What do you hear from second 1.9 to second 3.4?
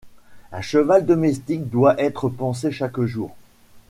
être pansé chaque jour.